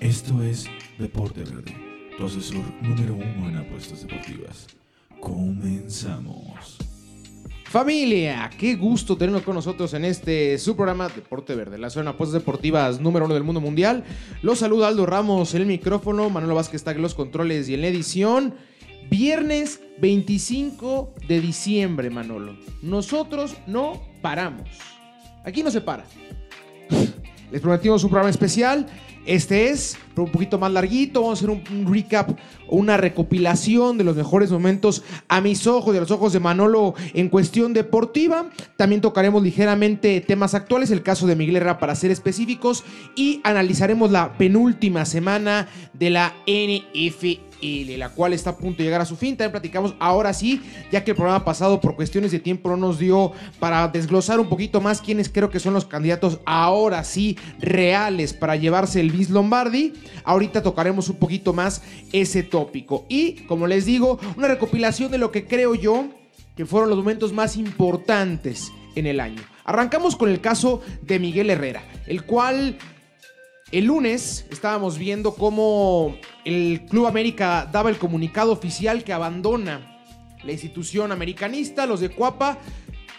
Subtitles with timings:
[0.00, 1.74] Esto es Deporte Verde,
[2.16, 4.68] tu asesor número uno en apuestas deportivas.
[5.20, 6.78] Comenzamos.
[7.64, 12.40] Familia, qué gusto tenerlo con nosotros en este su programa Deporte Verde, la zona apuestas
[12.40, 14.04] deportivas número uno del mundo mundial.
[14.40, 17.80] Los saluda Aldo Ramos en el micrófono, Manuel Vázquez está en los controles y en
[17.80, 18.54] la edición.
[19.10, 22.56] Viernes 25 de diciembre, Manolo.
[22.82, 24.68] Nosotros no paramos.
[25.44, 26.04] Aquí no se para.
[27.50, 28.86] Les prometimos un programa especial.
[29.24, 31.20] Este es un poquito más larguito.
[31.20, 32.30] Vamos a hacer un, un recap
[32.68, 36.94] una recopilación de los mejores momentos a mis ojos y a los ojos de Manolo
[37.14, 38.50] en cuestión deportiva.
[38.76, 42.84] También tocaremos ligeramente temas actuales, el caso de Miguel Herrera para ser específicos.
[43.16, 49.00] Y analizaremos la penúltima semana de la NFL la cual está a punto de llegar
[49.00, 49.36] a su fin.
[49.36, 50.62] También platicamos ahora sí,
[50.92, 54.48] ya que el programa pasado por cuestiones de tiempo no nos dio para desglosar un
[54.48, 59.30] poquito más quiénes creo que son los candidatos ahora sí reales para llevarse el Bis
[59.30, 59.94] Lombardi.
[60.24, 63.06] Ahorita tocaremos un poquito más ese tópico.
[63.08, 66.08] Y como les digo, una recopilación de lo que creo yo
[66.56, 69.42] que fueron los momentos más importantes en el año.
[69.64, 72.78] Arrancamos con el caso de Miguel Herrera, el cual
[73.70, 79.98] el lunes estábamos viendo cómo el Club América daba el comunicado oficial que abandona
[80.42, 82.58] la institución americanista, los de Cuapa,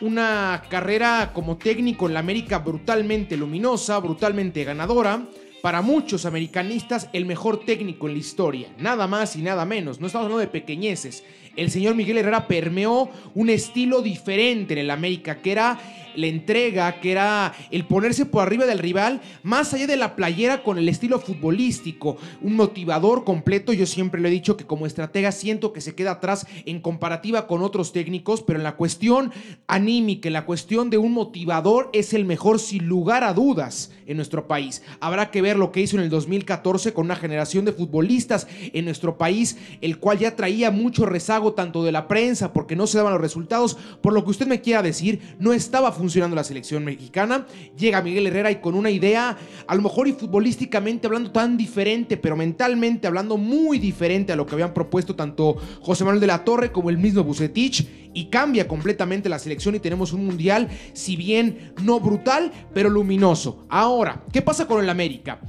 [0.01, 5.23] una carrera como técnico en la América brutalmente luminosa, brutalmente ganadora.
[5.61, 8.69] Para muchos americanistas, el mejor técnico en la historia.
[8.77, 9.99] Nada más y nada menos.
[9.99, 11.25] No estamos hablando de pequeñeces.
[11.57, 15.77] El señor Miguel Herrera permeó un estilo diferente en el América, que era
[16.15, 20.63] la entrega, que era el ponerse por arriba del rival, más allá de la playera
[20.63, 23.73] con el estilo futbolístico, un motivador completo.
[23.73, 27.47] Yo siempre lo he dicho que como estratega siento que se queda atrás en comparativa
[27.47, 29.31] con otros técnicos, pero en la cuestión
[29.67, 34.17] anímica, en la cuestión de un motivador, es el mejor sin lugar a dudas en
[34.17, 34.81] nuestro país.
[34.99, 38.85] Habrá que ver lo que hizo en el 2014 con una generación de futbolistas en
[38.85, 42.97] nuestro país, el cual ya traía mucho rezago tanto de la prensa porque no se
[42.97, 46.83] daban los resultados, por lo que usted me quiera decir, no estaba funcionando la selección
[46.83, 47.45] mexicana.
[47.77, 49.37] Llega Miguel Herrera y con una idea,
[49.67, 54.45] a lo mejor y futbolísticamente hablando tan diferente, pero mentalmente hablando muy diferente a lo
[54.45, 58.67] que habían propuesto tanto José Manuel de la Torre como el mismo Bucetich y cambia
[58.67, 63.65] completamente la selección y tenemos un mundial, si bien no brutal, pero luminoso.
[63.69, 65.39] Ahora, ¿qué pasa con el América?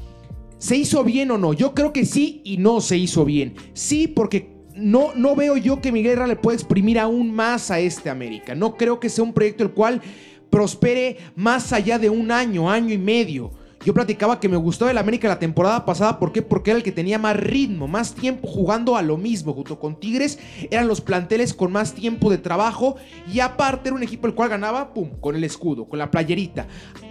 [0.58, 1.54] ¿Se hizo bien o no?
[1.54, 3.54] Yo creo que sí y no se hizo bien.
[3.72, 7.80] Sí, porque no, no veo yo que Miguel Herrera le pueda exprimir aún más a
[7.80, 8.54] este América.
[8.54, 10.02] No creo que sea un proyecto el cual
[10.50, 13.52] prospere más allá de un año, año y medio.
[13.82, 16.18] Yo platicaba que me gustó el América la temporada pasada.
[16.18, 16.42] ¿Por qué?
[16.42, 19.54] Porque era el que tenía más ritmo, más tiempo jugando a lo mismo.
[19.54, 20.38] Junto con Tigres
[20.70, 22.96] eran los planteles con más tiempo de trabajo.
[23.32, 26.66] Y aparte era un equipo el cual ganaba, pum, con el escudo, con la playerita.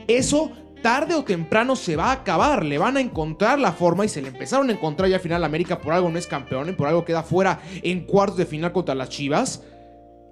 [0.07, 0.51] Eso
[0.83, 2.63] tarde o temprano se va a acabar.
[2.63, 5.43] Le van a encontrar la forma y se le empezaron a encontrar ya al final
[5.43, 8.71] América por algo no es campeón y por algo queda fuera en cuartos de final
[8.73, 9.63] contra las Chivas.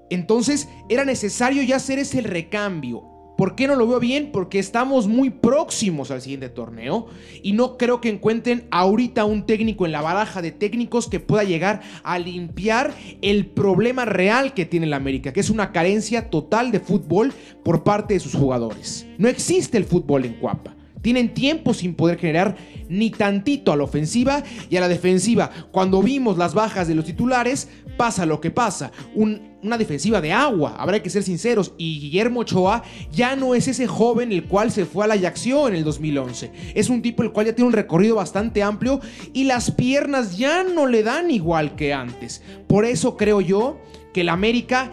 [0.10, 3.04] Entonces era necesario ya hacer ese recambio.
[3.38, 4.32] ¿Por qué no lo veo bien?
[4.32, 7.06] Porque estamos muy próximos al siguiente torneo
[7.44, 11.44] y no creo que encuentren ahorita un técnico en la baraja de técnicos que pueda
[11.44, 16.72] llegar a limpiar el problema real que tiene la América, que es una carencia total
[16.72, 17.32] de fútbol
[17.64, 19.06] por parte de sus jugadores.
[19.20, 20.74] No existe el fútbol en Cuapa.
[21.04, 22.58] Tienen tiempo sin poder generar
[22.90, 25.52] ni tantito a la ofensiva y a la defensiva.
[25.72, 28.92] Cuando vimos las bajas de los titulares, pasa lo que pasa.
[29.16, 31.74] una defensiva de agua, habrá que ser sinceros.
[31.78, 35.68] Y Guillermo Ochoa ya no es ese joven el cual se fue a la Ajaxio
[35.68, 36.52] en el 2011.
[36.76, 39.02] Es un tipo el cual ya tiene un recorrido bastante amplio
[39.34, 42.42] y las piernas ya no le dan igual que antes.
[42.68, 43.80] Por eso creo yo
[44.14, 44.92] que el América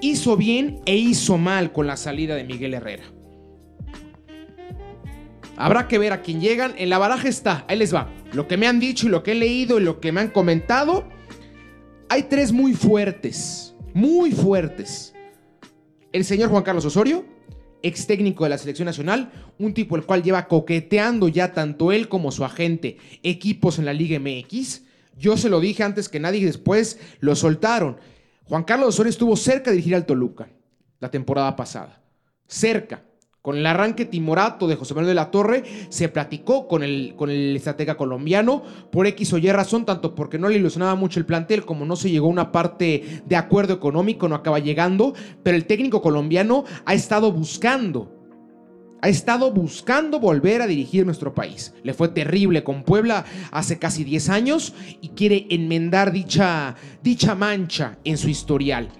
[0.00, 3.04] hizo bien e hizo mal con la salida de Miguel Herrera.
[5.56, 6.74] Habrá que ver a quién llegan.
[6.76, 8.08] En la baraja está, ahí les va.
[8.32, 10.28] Lo que me han dicho y lo que he leído y lo que me han
[10.28, 11.04] comentado.
[12.12, 15.14] Hay tres muy fuertes, muy fuertes.
[16.12, 17.24] El señor Juan Carlos Osorio,
[17.82, 22.10] ex técnico de la selección nacional, un tipo el cual lleva coqueteando ya tanto él
[22.10, 24.82] como su agente equipos en la Liga MX.
[25.16, 27.96] Yo se lo dije antes que nadie y después lo soltaron.
[28.44, 30.50] Juan Carlos Osorio estuvo cerca de dirigir al Toluca
[31.00, 32.02] la temporada pasada.
[32.46, 33.02] Cerca.
[33.42, 37.28] Con el arranque timorato de José Manuel de la Torre, se platicó con el, con
[37.28, 38.62] el estratega colombiano
[38.92, 41.96] por X o Y razón, tanto porque no le ilusionaba mucho el plantel, como no
[41.96, 45.12] se llegó a una parte de acuerdo económico, no acaba llegando,
[45.42, 48.22] pero el técnico colombiano ha estado buscando
[49.04, 51.74] ha estado buscando volver a dirigir nuestro país.
[51.82, 57.98] Le fue terrible con Puebla hace casi 10 años y quiere enmendar dicha, dicha mancha
[58.04, 58.90] en su historial.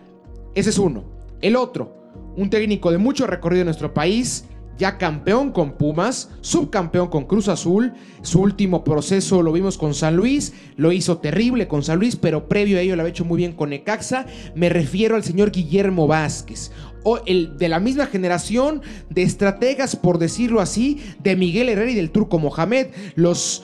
[0.56, 1.04] Ese es uno.
[1.40, 2.01] El otro,
[2.37, 4.44] un técnico de mucho recorrido en nuestro país,
[4.79, 7.93] ya campeón con Pumas, subcampeón con Cruz Azul,
[8.23, 12.49] su último proceso lo vimos con San Luis, lo hizo terrible con San Luis, pero
[12.49, 16.06] previo a ello lo había hecho muy bien con Necaxa, me refiero al señor Guillermo
[16.06, 16.73] Vázquez.
[17.05, 21.96] O el de la misma generación de estrategas, por decirlo así, de Miguel Herrera y
[21.96, 23.62] del Turco Mohamed, los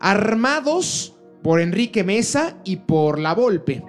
[0.00, 3.82] armados por Enrique Mesa y por La Volpe.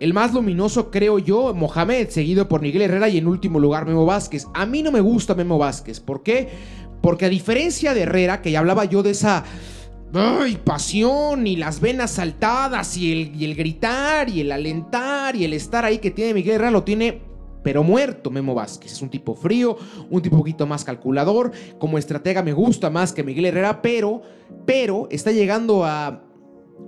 [0.00, 4.04] El más luminoso, creo yo, Mohamed, seguido por Miguel Herrera y en último lugar Memo
[4.04, 4.46] Vázquez.
[4.52, 6.00] A mí no me gusta Memo Vázquez.
[6.00, 6.48] ¿Por qué?
[7.00, 9.44] Porque a diferencia de Herrera, que ya hablaba yo de esa
[10.12, 15.44] ay, pasión y las venas saltadas y el, y el gritar y el alentar y
[15.44, 17.22] el estar ahí que tiene Miguel Herrera, lo tiene
[17.62, 18.92] pero muerto Memo Vázquez.
[18.92, 19.76] Es un tipo frío,
[20.10, 21.50] un tipo poquito más calculador.
[21.78, 24.22] Como estratega me gusta más que Miguel Herrera, pero,
[24.66, 26.22] pero está llegando a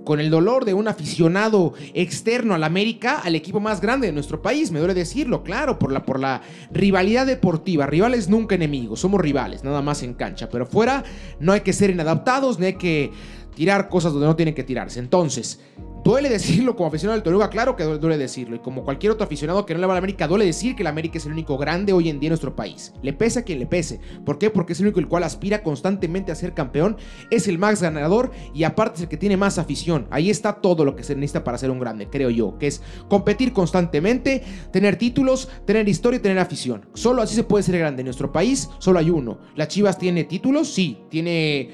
[0.05, 4.41] con el dolor de un aficionado externo al América, al equipo más grande de nuestro
[4.41, 6.41] país, me duele decirlo, claro, por la, por la
[6.71, 7.85] rivalidad deportiva.
[7.87, 11.03] Rivales nunca enemigos, somos rivales, nada más en cancha, pero fuera
[11.39, 13.11] no hay que ser inadaptados, ni hay que
[13.53, 14.99] tirar cosas donde no tienen que tirarse.
[14.99, 15.59] Entonces,
[16.03, 18.55] Duele decirlo como aficionado del Toluca, claro que duele decirlo.
[18.55, 20.83] Y como cualquier otro aficionado que no le va a la América, duele decir que
[20.83, 22.93] la América es el único grande hoy en día en nuestro país.
[23.01, 23.99] Le pese a quien le pese.
[24.25, 24.49] ¿Por qué?
[24.49, 26.97] Porque es el único el cual aspira constantemente a ser campeón.
[27.29, 30.07] Es el más ganador y aparte es el que tiene más afición.
[30.09, 32.57] Ahí está todo lo que se necesita para ser un grande, creo yo.
[32.57, 36.85] Que es competir constantemente, tener títulos, tener historia y tener afición.
[36.93, 38.01] Solo así se puede ser grande.
[38.01, 39.39] En nuestro país solo hay uno.
[39.55, 40.69] ¿La Chivas tiene títulos?
[40.69, 40.99] Sí.
[41.09, 41.69] ¿Tiene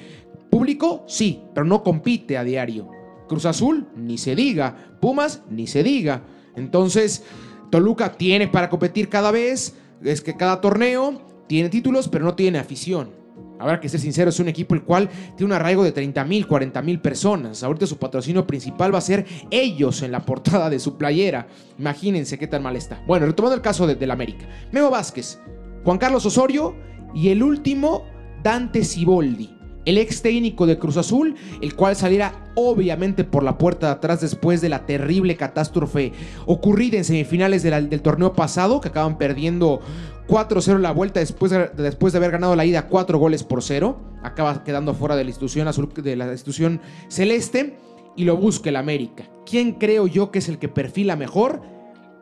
[0.49, 1.03] público?
[1.07, 1.43] Sí.
[1.53, 3.02] Pero no compite a diario.
[3.27, 4.97] Cruz Azul, ni se diga.
[4.99, 6.23] Pumas, ni se diga.
[6.55, 7.23] Entonces,
[7.69, 12.59] Toluca tiene para competir cada vez, es que cada torneo tiene títulos, pero no tiene
[12.59, 13.11] afición.
[13.59, 16.47] Habrá que ser sincero, es un equipo el cual tiene un arraigo de 30 mil,
[16.47, 17.63] 40 mil personas.
[17.63, 21.47] Ahorita su patrocinio principal va a ser ellos en la portada de su playera.
[21.79, 23.01] Imagínense qué tan mal está.
[23.07, 24.47] Bueno, retomando el caso del América.
[24.71, 25.39] Memo Vázquez,
[25.83, 26.75] Juan Carlos Osorio
[27.15, 28.05] y el último,
[28.43, 33.87] Dante Siboldi el ex técnico de Cruz Azul, el cual saliera obviamente por la puerta
[33.87, 36.13] de atrás después de la terrible catástrofe
[36.45, 39.81] ocurrida en semifinales del torneo pasado, que acaban perdiendo
[40.27, 43.99] 4-0 la vuelta después de, haber ganado la ida 4 goles por 0.
[44.23, 46.79] Acaba quedando fuera de la institución azul, de la institución
[47.09, 47.77] celeste
[48.15, 49.25] y lo busca el América.
[49.45, 51.61] ¿Quién creo yo que es el que perfila mejor?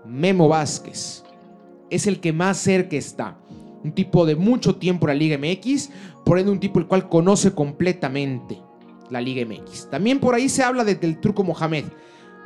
[0.06, 1.24] Memo Vázquez.
[1.92, 3.38] Es el que más cerca está
[3.84, 5.90] un tipo de mucho tiempo en la Liga MX,
[6.26, 8.62] por ende un tipo el cual conoce completamente
[9.10, 9.90] la Liga MX.
[9.90, 11.86] También por ahí se habla del truco Mohamed.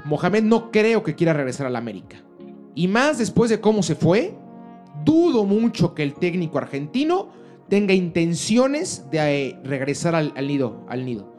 [0.05, 2.23] Mohamed no creo que quiera regresar a la América.
[2.73, 4.37] Y más después de cómo se fue,
[5.03, 7.29] dudo mucho que el técnico argentino
[7.69, 10.85] tenga intenciones de eh, regresar al nido.
[10.89, 11.34] Al nido.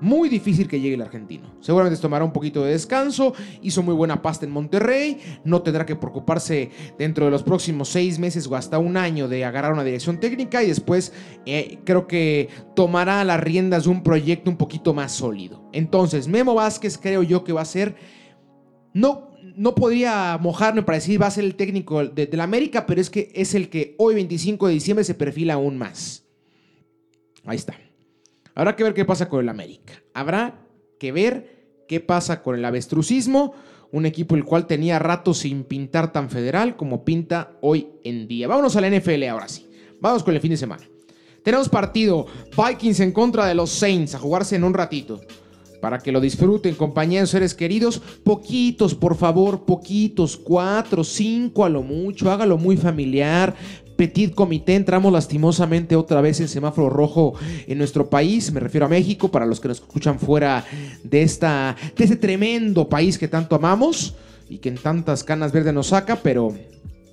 [0.00, 1.54] Muy difícil que llegue el argentino.
[1.60, 3.34] Seguramente tomará un poquito de descanso.
[3.62, 5.18] Hizo muy buena pasta en Monterrey.
[5.44, 9.44] No tendrá que preocuparse dentro de los próximos seis meses o hasta un año de
[9.44, 10.62] agarrar una dirección técnica.
[10.62, 11.12] Y después
[11.46, 15.68] eh, creo que tomará las riendas de un proyecto un poquito más sólido.
[15.72, 17.96] Entonces, Memo Vázquez creo yo que va a ser.
[18.94, 22.86] No, no podría mojarme para decir va a ser el técnico de, de la América,
[22.86, 26.24] pero es que es el que hoy, 25 de diciembre, se perfila aún más.
[27.44, 27.74] Ahí está.
[28.58, 30.02] Habrá que ver qué pasa con el América.
[30.14, 30.66] Habrá
[30.98, 33.54] que ver qué pasa con el avestrucismo,
[33.92, 38.48] un equipo el cual tenía rato sin pintar tan federal como pinta hoy en día.
[38.48, 39.70] Vámonos a la NFL ahora sí.
[40.00, 40.82] Vamos con el fin de semana.
[41.44, 45.20] Tenemos partido Vikings en contra de los Saints a jugarse en un ratito.
[45.80, 48.02] Para que lo disfruten, compañeros, seres queridos.
[48.24, 50.36] Poquitos, por favor, poquitos.
[50.36, 52.28] Cuatro, cinco a lo mucho.
[52.28, 53.54] Hágalo muy familiar.
[53.98, 57.34] Petit Comité, entramos lastimosamente otra vez en semáforo rojo
[57.66, 60.64] en nuestro país, me refiero a México, para los que nos escuchan fuera
[61.02, 64.14] de, esta, de este tremendo país que tanto amamos
[64.48, 66.54] y que en tantas canas verdes nos saca, pero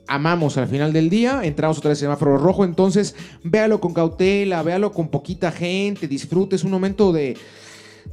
[0.08, 1.42] amamos al final del día.
[1.44, 6.56] Entramos otra vez en semáforo rojo, entonces véalo con cautela, véalo con poquita gente, disfrute,
[6.56, 7.36] es un momento de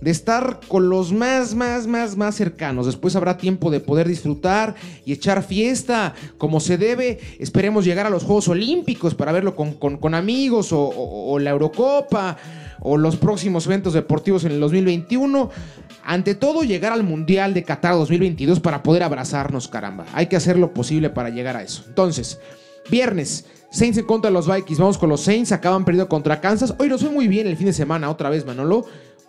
[0.00, 2.86] de estar con los más, más, más, más cercanos.
[2.86, 7.18] Después habrá tiempo de poder disfrutar y echar fiesta como se debe.
[7.38, 12.36] Esperemos llegar a los Juegos Olímpicos para verlo con, amigos o, la Eurocopa
[12.80, 15.50] o los próximos eventos deportivos en el 2021.
[16.04, 20.04] Ante todo, llegar al Mundial de Qatar 2022 para poder abrazarnos, caramba.
[20.14, 21.84] Hay que hacer lo posible para llegar a eso.
[21.86, 22.40] Entonces,
[22.90, 23.46] viernes.
[23.70, 24.78] Saints en contra de los Vikings.
[24.78, 25.50] Vamos con los Saints.
[25.50, 26.74] Acaban perdiendo contra Kansas.
[26.78, 28.84] Hoy nos fue muy bien el fin de semana, otra vez, Manolo.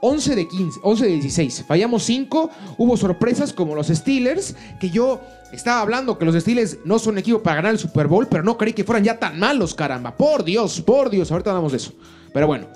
[0.05, 1.63] 11 de 15, 11 de 16.
[1.65, 2.50] Fallamos 5.
[2.77, 5.22] Hubo sorpresas como los Steelers, que yo
[5.53, 8.57] estaba hablando que los Steelers no son equipo para ganar el Super Bowl, pero no
[8.57, 10.17] creí que fueran ya tan malos, caramba.
[10.17, 11.31] Por Dios, por Dios.
[11.31, 11.93] Ahorita hablamos de eso.
[12.33, 12.67] Pero bueno,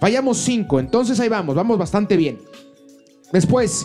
[0.00, 0.78] fallamos 5.
[0.78, 2.38] Entonces ahí vamos, vamos bastante bien.
[3.32, 3.84] Después,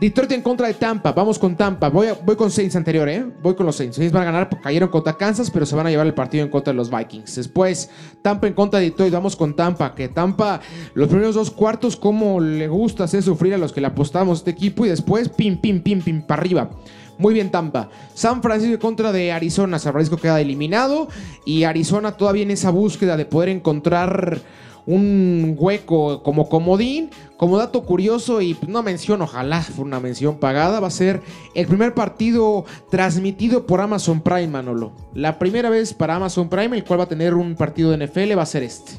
[0.00, 1.12] Detroit en contra de Tampa.
[1.12, 1.90] Vamos con Tampa.
[1.90, 3.22] Voy, con Saints anterior, ¿eh?
[3.42, 3.96] Voy con los Saints.
[3.96, 4.48] Saints van a ganar.
[4.62, 7.36] Cayeron contra Kansas, pero se van a llevar el partido en contra de los Vikings.
[7.36, 7.90] Después,
[8.22, 9.12] Tampa en contra de Detroit.
[9.12, 9.94] Vamos con Tampa.
[9.94, 10.62] Que Tampa,
[10.94, 14.52] los primeros dos cuartos, como le gusta hacer sufrir a los que le apostamos este
[14.52, 14.86] equipo.
[14.86, 16.70] Y después, pim, pim, pim, pim, para arriba.
[17.18, 17.90] Muy bien, Tampa.
[18.14, 19.78] San Francisco en contra de Arizona.
[19.78, 21.08] San Francisco queda eliminado.
[21.44, 24.40] Y Arizona todavía en esa búsqueda de poder encontrar
[24.86, 27.10] un hueco como comodín.
[27.36, 31.22] Como dato curioso, y no mención, ojalá fue una mención pagada, va a ser
[31.54, 34.92] el primer partido transmitido por Amazon Prime, Manolo.
[35.14, 38.36] La primera vez para Amazon Prime, el cual va a tener un partido de NFL,
[38.36, 38.92] va a ser este.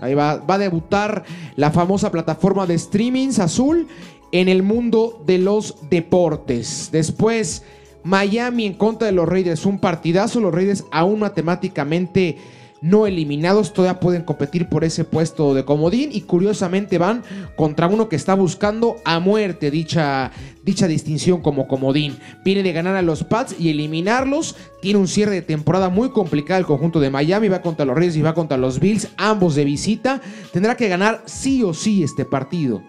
[0.00, 1.22] Ahí va, va a debutar
[1.54, 3.86] la famosa plataforma de streamings azul
[4.32, 6.88] en el mundo de los deportes.
[6.90, 7.62] Después,
[8.02, 10.40] Miami en contra de los Raiders, un partidazo.
[10.40, 12.38] Los Raiders aún matemáticamente
[12.82, 17.22] no eliminados, todavía pueden competir por ese puesto de comodín y curiosamente van
[17.56, 20.32] contra uno que está buscando a muerte dicha,
[20.64, 22.18] dicha distinción como comodín.
[22.44, 24.56] Viene de ganar a los Pats y eliminarlos.
[24.80, 27.48] Tiene un cierre de temporada muy complicado el conjunto de Miami.
[27.48, 30.20] Va contra los Reyes y va contra los Bills, ambos de visita.
[30.52, 32.82] Tendrá que ganar sí o sí este partido.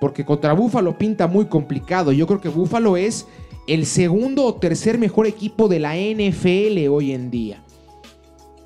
[0.00, 2.10] Porque contra Buffalo pinta muy complicado.
[2.10, 3.26] Yo creo que Buffalo es
[3.68, 7.62] el segundo o tercer mejor equipo de la NFL hoy en día.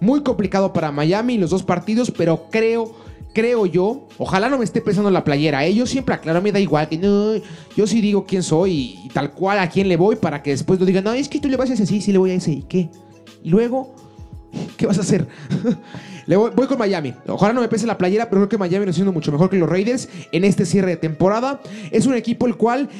[0.04, 2.94] Muy complicado para Miami los dos partidos, pero creo,
[3.32, 5.64] creo yo, ojalá no me esté pensando la playera.
[5.64, 5.86] ¿eh?
[5.86, 7.32] siempre aclaro, me da igual, que no,
[7.74, 10.78] yo sí digo quién soy y, tal cual a quién le voy para que después
[10.78, 12.34] no digan, no, es que tú le vas a ese, sí, sí le voy a
[12.34, 12.90] ese, ¿y qué?
[13.42, 13.94] Y luego,
[14.76, 15.26] ¿qué vas a hacer?
[16.26, 17.14] le voy, voy, con Miami.
[17.26, 19.48] Ojalá no me pese la playera, pero creo que Miami lo está haciendo mucho mejor
[19.48, 21.62] que los Raiders en este cierre de temporada.
[21.90, 22.90] Es un equipo el cual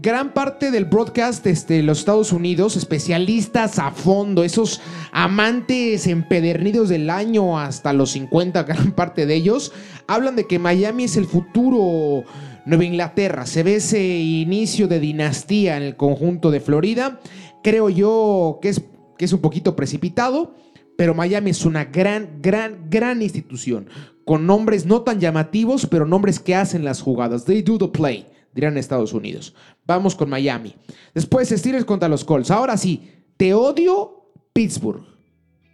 [0.00, 6.88] gran parte del broadcast de este, los Estados Unidos, especialistas a fondo, esos amantes empedernidos
[6.88, 9.72] del año hasta los 50, gran parte de ellos,
[10.06, 12.24] hablan de que Miami es el futuro
[12.64, 13.46] Nueva Inglaterra.
[13.46, 17.20] Se ve ese inicio de dinastía en el conjunto de Florida.
[17.62, 18.82] Creo yo que es,
[19.16, 20.54] que es un poquito precipitado,
[20.96, 23.88] pero Miami es una gran, gran, gran institución,
[24.24, 27.44] con nombres no tan llamativos, pero nombres que hacen las jugadas.
[27.44, 28.26] They do the play
[28.58, 29.54] dirán Estados Unidos.
[29.86, 30.74] Vamos con Miami.
[31.14, 32.50] Después Steelers contra los Colts.
[32.50, 35.04] Ahora sí, te odio Pittsburgh.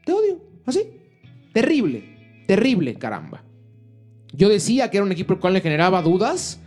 [0.05, 0.83] Te odio, así.
[1.55, 3.43] Terrible, terrible, caramba.
[4.35, 6.61] Yo decía que era un equipo al cual le generaba dudas,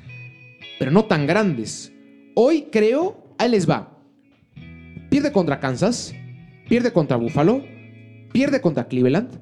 [0.79, 1.93] pero no tan grandes.
[2.33, 3.99] Hoy creo, ahí les va.
[5.11, 6.15] Pierde contra Kansas,
[6.67, 7.63] pierde contra Buffalo,
[8.33, 9.39] pierde contra Cleveland,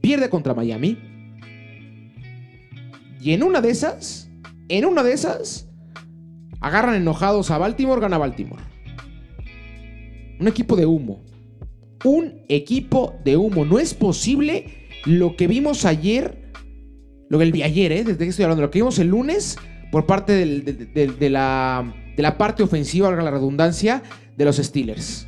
[0.00, 0.98] pierde contra Miami.
[3.20, 4.28] Y en una de esas,
[4.68, 5.65] en una de esas,
[6.60, 8.62] Agarran enojados a Baltimore, gana Baltimore.
[10.38, 11.22] Un equipo de humo.
[12.04, 13.64] Un equipo de humo.
[13.64, 16.52] No es posible lo que vimos ayer,
[17.28, 18.04] lo que el ayer, ¿eh?
[18.04, 19.56] desde que estoy hablando, lo que vimos el lunes
[19.90, 24.02] por parte de, la, de la parte ofensiva, valga la redundancia,
[24.36, 25.26] de los Steelers.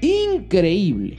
[0.00, 1.18] Increíble.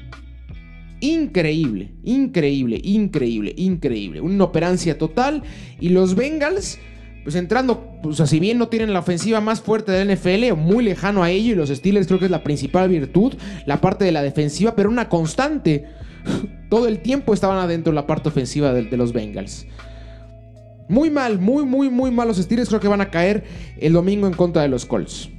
[1.02, 4.22] Increíble, increíble, increíble, increíble.
[4.22, 5.44] Una operancia total.
[5.80, 6.80] Y los Bengals
[7.25, 11.24] pues entrando, pues si bien no tienen la ofensiva más fuerte del NFL, muy lejano
[11.24, 13.34] a ello, y los Steelers creo que es la principal virtud,
[13.65, 15.86] la parte de la defensiva, pero una constante.
[16.70, 19.65] Todo el tiempo estaban adentro la parte ofensiva de, los Bengals.
[20.88, 22.70] Muy mal, muy, muy, muy mal los Steelers.
[22.70, 23.44] Creo que van a caer
[23.79, 25.32] el domingo en contra de los Colts.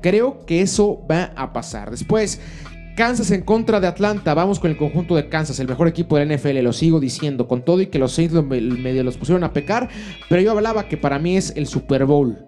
[0.00, 1.90] Creo que eso va a pasar.
[1.90, 2.40] Después,
[2.94, 4.34] Kansas en contra de Atlanta.
[4.34, 6.60] Vamos con el conjunto de Kansas, el mejor equipo de la NFL.
[6.60, 9.88] Lo sigo diciendo con todo y que los Saints medio los pusieron a pecar.
[10.28, 12.38] Pero yo hablaba que para mí es el Super Bowl.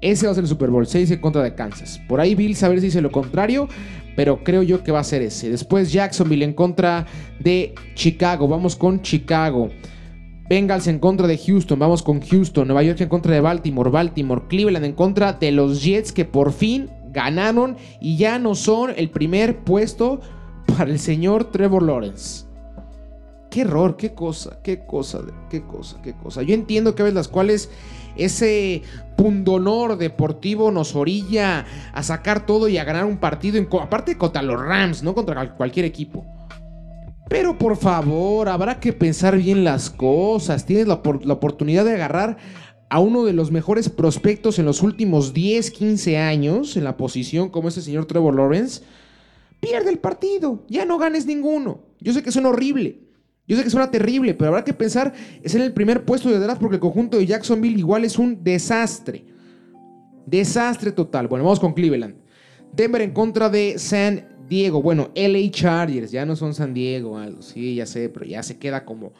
[0.00, 2.00] Ese va a ser el Super Bowl, 6 en contra de Kansas.
[2.08, 3.68] Por ahí Bill a ver si dice lo contrario,
[4.16, 5.50] pero creo yo que va a ser ese.
[5.50, 7.06] Después Jacksonville en contra
[7.40, 8.48] de Chicago.
[8.48, 9.70] Vamos con Chicago.
[10.48, 12.66] Bengals en contra de Houston, vamos con Houston.
[12.66, 14.42] Nueva York en contra de Baltimore, Baltimore.
[14.48, 19.10] Cleveland en contra de los Jets que por fin ganaron y ya no son el
[19.10, 20.20] primer puesto
[20.66, 22.46] para el señor Trevor Lawrence.
[23.50, 26.42] Qué error, qué cosa, qué cosa, qué cosa, qué cosa.
[26.42, 27.68] Yo entiendo que a veces las cuales
[28.16, 28.82] ese
[29.16, 34.42] pundonor deportivo nos orilla a sacar todo y a ganar un partido, en, aparte contra
[34.42, 36.24] los Rams, no contra cualquier equipo.
[37.28, 40.66] Pero por favor, habrá que pensar bien las cosas.
[40.66, 42.36] Tienes la, la oportunidad de agarrar
[42.90, 47.48] a uno de los mejores prospectos en los últimos 10, 15 años en la posición
[47.48, 48.82] como ese señor Trevor Lawrence,
[49.60, 51.84] pierde el partido, ya no ganes ninguno.
[52.00, 52.98] Yo sé que suena horrible,
[53.46, 56.40] yo sé que suena terrible, pero habrá que pensar es en el primer puesto de
[56.40, 59.24] draft porque el conjunto de Jacksonville igual es un desastre.
[60.26, 61.28] Desastre total.
[61.28, 62.16] Bueno, vamos con Cleveland.
[62.72, 64.82] Denver en contra de San Diego.
[64.82, 67.40] Bueno, LA Chargers, ya no son San Diego, algo.
[67.40, 69.12] Sí, ya sé, pero ya se queda como,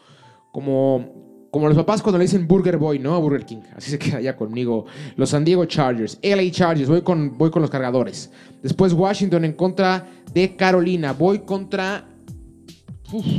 [0.51, 3.13] como como los papás cuando le dicen Burger Boy, ¿no?
[3.13, 3.59] A Burger King.
[3.75, 4.85] Así se queda ya conmigo.
[5.17, 6.17] Los San Diego Chargers.
[6.23, 6.89] LA Chargers.
[6.89, 8.31] Voy con, voy con los cargadores.
[8.63, 11.11] Después Washington en contra de Carolina.
[11.11, 12.07] Voy contra...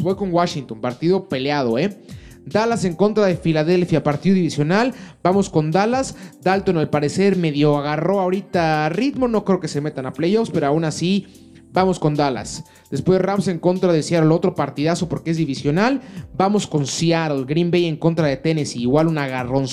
[0.03, 0.79] voy con Washington.
[0.83, 1.99] Partido peleado, ¿eh?
[2.45, 4.93] Dallas en contra de Filadelfia, partido divisional.
[5.23, 6.15] Vamos con Dallas.
[6.43, 9.27] Dalton al parecer medio agarró ahorita ritmo.
[9.27, 12.65] No creo que se metan a playoffs, pero aún así vamos con Dallas.
[12.91, 16.01] Después Rams en contra de Seattle, otro partidazo porque es divisional.
[16.37, 17.45] Vamos con Seattle.
[17.45, 19.67] Green Bay en contra de Tennessee, igual un agarrón.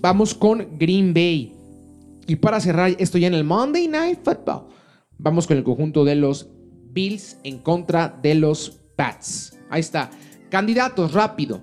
[0.00, 1.54] Vamos con Green Bay.
[2.26, 4.68] Y para cerrar esto ya en el Monday Night Football,
[5.18, 6.48] vamos con el conjunto de los
[6.92, 9.58] Bills en contra de los Pats.
[9.68, 10.10] Ahí está.
[10.48, 11.60] Candidatos, rápido.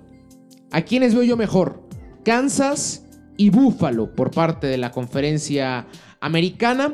[0.70, 1.88] ¿A quiénes veo yo mejor?
[2.24, 3.04] Kansas
[3.36, 5.86] y Buffalo por parte de la conferencia
[6.20, 6.92] americana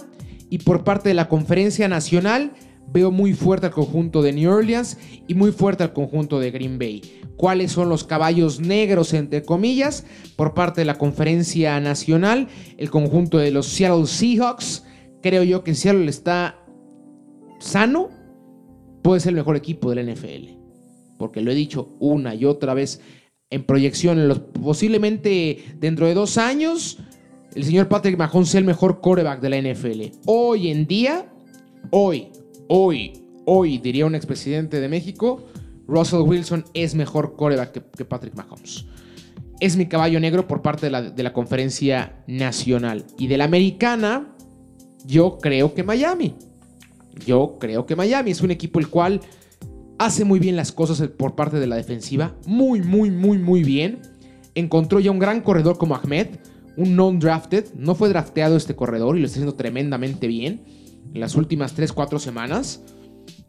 [0.54, 2.52] y por parte de la conferencia nacional
[2.86, 6.78] veo muy fuerte al conjunto de New Orleans y muy fuerte al conjunto de Green
[6.78, 7.02] Bay.
[7.36, 10.06] ¿Cuáles son los caballos negros, entre comillas?
[10.36, 12.46] Por parte de la conferencia nacional,
[12.76, 14.84] el conjunto de los Seattle Seahawks.
[15.22, 16.64] Creo yo que Seattle está
[17.58, 18.10] sano,
[19.02, 20.54] puede ser el mejor equipo del NFL
[21.18, 23.00] porque lo he dicho una y otra vez
[23.50, 26.98] en proyección, posiblemente dentro de dos años,
[27.54, 30.18] el señor Patrick Mahomes sea el mejor coreback de la NFL.
[30.26, 31.32] Hoy en día,
[31.90, 32.28] hoy,
[32.68, 33.12] hoy,
[33.44, 35.44] hoy, diría un expresidente de México,
[35.86, 38.86] Russell Wilson es mejor coreback que, Patrick Mahomes.
[39.60, 43.04] Es mi caballo negro por parte de la, de la conferencia nacional.
[43.18, 44.34] Y de la americana,
[45.06, 46.34] yo creo que Miami.
[47.24, 49.20] Yo creo que Miami es un equipo el cual
[49.98, 54.00] hace muy bien las cosas por parte de la defensiva, muy, muy, muy, muy bien.
[54.56, 56.28] Encontró ya un gran corredor como Ahmed,
[56.76, 60.64] un non-drafted, no fue drafteado este corredor y lo está haciendo tremendamente bien
[61.12, 62.82] en las últimas 3-4 semanas.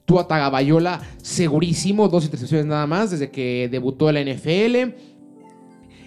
[0.05, 4.93] Tua Tagabayola, segurísimo, dos intercepciones nada más desde que debutó en la NFL.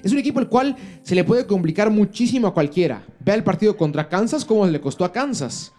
[0.05, 3.05] Es un equipo el cual se le puede complicar muchísimo a cualquiera.
[3.19, 5.73] Ve el partido contra Kansas como le costó a Kansas.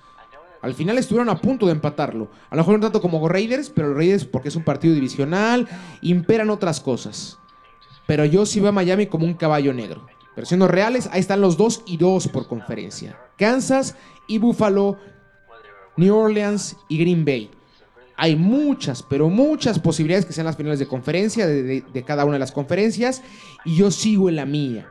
[0.61, 2.29] Al final estuvieron a punto de empatarlo.
[2.49, 5.67] A lo mejor no tanto como Raiders, pero Raiders porque es un partido divisional,
[6.01, 7.37] imperan otras cosas.
[8.05, 10.05] Pero yo sí veo a Miami como un caballo negro.
[10.35, 13.17] Pero siendo reales, ahí están los dos y dos por conferencia.
[13.37, 13.95] Kansas
[14.27, 14.97] y Buffalo,
[15.97, 17.49] New Orleans y Green Bay.
[18.15, 22.33] Hay muchas, pero muchas posibilidades que sean las finales de conferencia, de, de cada una
[22.33, 23.21] de las conferencias.
[23.65, 24.87] Y yo sigo en la mía.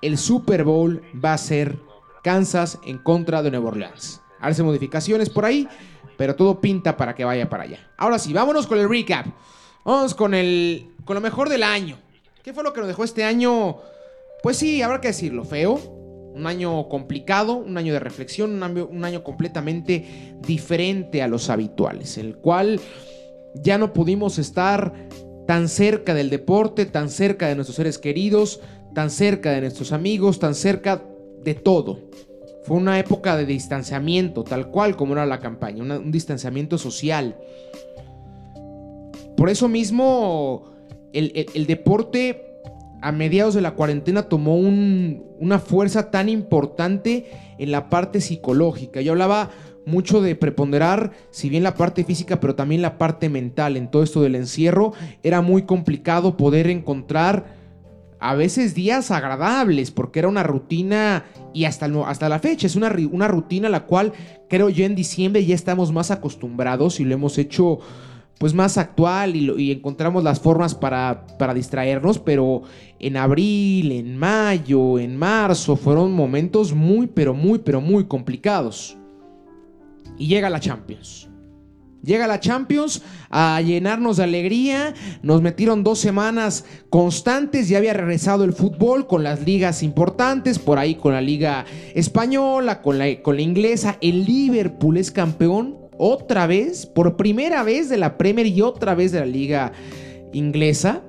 [0.00, 1.78] El Super Bowl va a ser
[2.22, 5.68] Kansas en contra de Nueva Orleans hace modificaciones por ahí,
[6.16, 7.78] pero todo pinta para que vaya para allá.
[7.96, 9.26] Ahora sí, vámonos con el recap.
[9.84, 11.98] Vamos con el con lo mejor del año.
[12.42, 13.76] ¿Qué fue lo que nos dejó este año?
[14.44, 15.80] Pues sí, habrá que decirlo, feo.
[16.34, 20.04] Un año complicado, un año de reflexión, un año, completamente
[20.46, 22.78] diferente a los habituales, el cual
[23.54, 24.92] ya no pudimos estar
[25.46, 28.60] tan cerca del deporte, tan cerca de nuestros seres queridos,
[28.94, 31.02] tan cerca de nuestros amigos, tan cerca
[31.42, 32.00] de todo.
[32.64, 37.34] Fue una época de distanciamiento, tal cual como era la campaña, un distanciamiento social.
[39.38, 40.74] Por eso mismo
[41.14, 42.53] el, deporte
[43.04, 47.26] a mediados de la cuarentena tomó una fuerza tan importante
[47.58, 49.02] en la parte psicológica.
[49.02, 49.50] Yo hablaba
[49.84, 53.76] mucho de preponderar, si bien la parte física, pero también la parte mental.
[53.76, 57.44] En todo esto del encierro era muy complicado poder encontrar
[58.20, 62.90] a veces días agradables, porque era una rutina y hasta, hasta la fecha es una,
[63.12, 64.14] una rutina a la cual
[64.48, 67.80] creo yo en diciembre ya estamos más acostumbrados y lo hemos hecho
[68.38, 72.62] pues más actual y, encontramos las formas para, para, distraernos, pero
[72.98, 78.96] en abril, en mayo, en marzo fueron momentos muy, pero muy, pero muy complicados.
[80.18, 81.28] Y llega la Champions.
[82.04, 84.92] Llega la Champions a llenarnos de alegría.
[85.22, 87.68] Nos metieron dos semanas constantes.
[87.68, 90.58] Ya había regresado el fútbol con las ligas importantes.
[90.58, 93.96] Por ahí con la liga española, con la, con la inglesa.
[94.02, 96.86] El Liverpool es campeón otra vez.
[96.86, 99.72] Por primera vez de la Premier y otra vez de la liga
[100.32, 101.02] inglesa.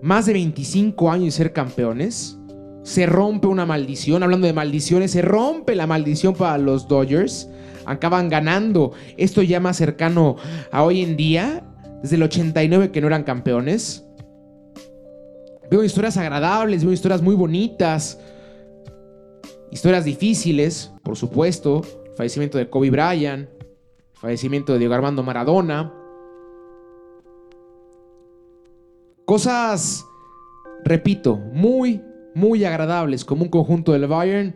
[0.00, 2.38] Más de 25 años de ser campeones.
[2.82, 4.22] Se rompe una maldición.
[4.22, 7.48] Hablando de maldiciones, se rompe la maldición para los Dodgers
[7.84, 8.92] acaban ganando.
[9.16, 10.36] Esto ya más cercano
[10.70, 11.64] a hoy en día,
[12.02, 14.04] desde el 89 que no eran campeones.
[15.70, 18.20] Veo historias agradables, veo historias muy bonitas,
[19.70, 21.82] historias difíciles, por supuesto.
[22.16, 23.48] fallecimiento de Kobe Bryant,
[24.22, 25.92] fallecimiento de Diego Armando Maradona.
[29.24, 30.06] Cosas,
[30.84, 32.00] repito, muy,
[32.32, 34.54] muy agradables, como un conjunto del Bayern,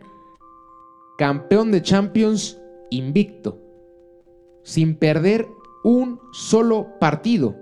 [1.19, 3.59] campeón de Champions invicto,
[4.63, 5.49] sin perder
[5.83, 7.57] un solo partido.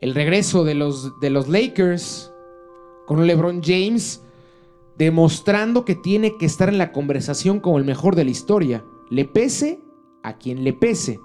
[0.00, 2.32] el regreso de los, de los Lakers
[3.06, 4.22] con LeBron James
[4.96, 9.24] demostrando que tiene que estar en la conversación como el mejor de la historia, le
[9.24, 9.80] pese
[10.22, 11.18] a quien le pese.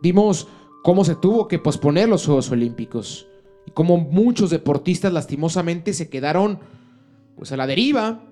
[0.00, 0.48] Vimos
[0.82, 3.28] cómo se tuvo que posponer los Juegos Olímpicos
[3.66, 6.60] y cómo muchos deportistas lastimosamente se quedaron
[7.36, 8.24] pues a la deriva,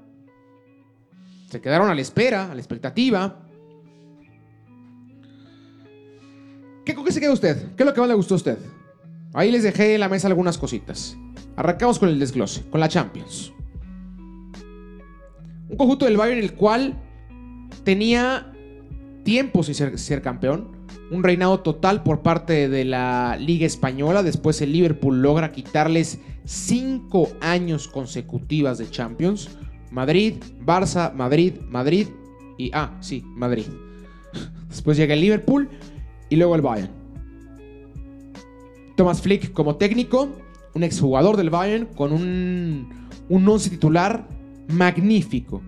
[1.49, 3.43] se quedaron a la espera, a la expectativa.
[6.85, 7.75] ¿Qué, ¿Con qué se queda usted?
[7.75, 8.59] ¿Qué es lo que más le gustó a usted?
[9.35, 11.17] Ahí les dejé en la mesa algunas cositas.
[11.57, 13.53] Arrancamos con el desglose, con la Champions.
[15.77, 16.95] Un conjunto del Bayern el cual
[17.85, 18.51] tenía
[19.25, 20.69] tiempo sin ser, campeón.
[21.11, 24.23] Un reinado total por parte de la Liga Española.
[24.23, 29.51] Después el Liverpool logra quitarles cinco años consecutivas de Champions.
[29.91, 32.09] Madrid, Barça, Madrid, Madrid
[32.57, 32.71] y...
[32.73, 33.67] Ah, sí, Madrid.
[34.71, 35.69] Después llega el Liverpool
[36.31, 36.91] y luego el Bayern.
[38.97, 40.31] Thomas Flick como técnico,
[40.73, 42.89] un exjugador del Bayern con un,
[43.29, 44.27] un once titular
[44.69, 45.63] magnífico.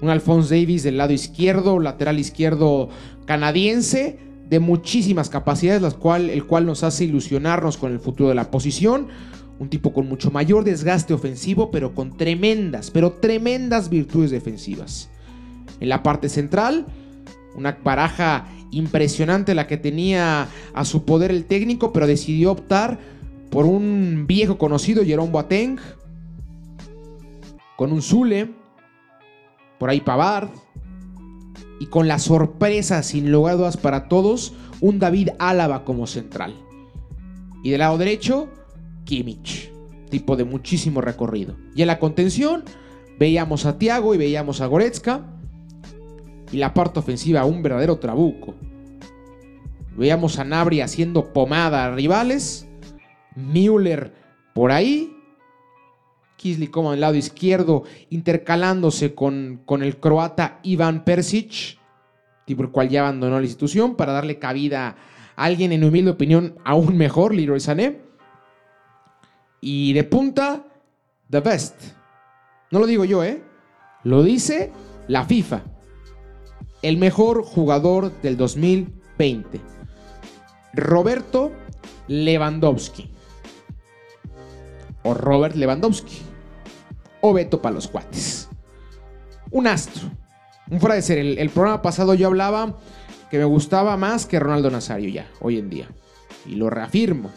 [0.00, 2.88] Un Alphonse Davis del lado izquierdo, lateral izquierdo
[3.26, 8.34] canadiense, de muchísimas capacidades, las cual, el cual nos hace ilusionarnos con el futuro de
[8.34, 9.08] la posición.
[9.58, 15.10] Un tipo con mucho mayor desgaste ofensivo, pero con tremendas, pero tremendas virtudes defensivas.
[15.80, 16.86] En la parte central,
[17.54, 22.98] una baraja impresionante la que tenía a su poder el técnico, pero decidió optar
[23.50, 25.78] por un viejo conocido, Jerome Boateng,
[27.78, 28.50] con un Zule,
[29.78, 30.50] por ahí Pavard,
[31.78, 36.56] y con la sorpresa, sin lugar para todos, un David Álava como central.
[37.62, 38.48] Y del lado derecho,
[39.04, 39.72] Kimmich,
[40.10, 41.54] tipo de muchísimo recorrido.
[41.76, 42.64] Y en la contención,
[43.16, 45.22] veíamos a Thiago y veíamos a Goretzka.
[46.50, 48.56] Y la parte ofensiva, un verdadero trabuco.
[49.96, 52.66] Veíamos a Nabri haciendo pomada a rivales.
[53.36, 54.12] Müller
[54.52, 55.14] por ahí.
[56.38, 61.78] Kisley como el lado izquierdo, intercalándose con, con el croata Ivan Persic,
[62.46, 64.96] tipo el cual ya abandonó la institución, para darle cabida
[65.36, 68.00] a alguien, en mi humilde opinión, aún mejor, Leroy Sané.
[69.60, 70.64] Y de punta,
[71.28, 71.74] The Best.
[72.70, 73.42] No lo digo yo, ¿eh?
[74.04, 74.72] Lo dice
[75.08, 75.62] la FIFA.
[76.82, 79.60] El mejor jugador del 2020.
[80.74, 81.52] Roberto
[82.06, 83.10] Lewandowski.
[85.02, 86.27] O Robert Lewandowski.
[87.20, 88.48] O Beto para los cuates.
[89.50, 90.10] Un astro.
[90.70, 91.18] Un fuera de ser.
[91.18, 92.76] El, programa pasado yo hablaba
[93.30, 95.88] que me gustaba más que Ronaldo Nazario ya, hoy en día.
[96.46, 97.30] Y lo reafirmo.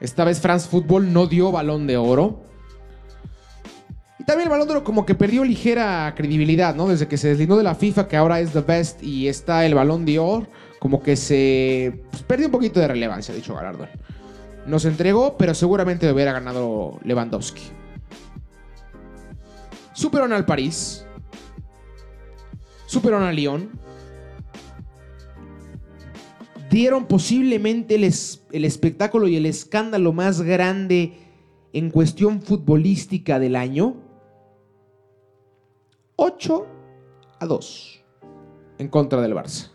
[0.00, 2.42] Esta vez France Football no dio balón de oro.
[4.18, 6.88] Y también el balón de oro como que perdió ligera credibilidad, ¿no?
[6.88, 9.74] Desde que se deslindó de la FIFA, que ahora es the best y está el
[9.74, 10.46] balón de oro,
[10.78, 13.88] como que se pues, perdió un poquito de relevancia, dicho galardón.
[14.66, 17.79] Nos entregó, pero seguramente hubiera ganado Lewandowski.
[20.00, 21.04] Superaron al París.
[22.86, 23.68] Superaron al Lyon.
[26.70, 28.10] Dieron posiblemente el,
[28.52, 31.18] el, espectáculo y el escándalo más grande
[31.74, 33.96] en cuestión futbolística del año.
[36.16, 36.66] 8
[37.38, 38.04] a 2
[38.78, 39.68] en contra del Barça.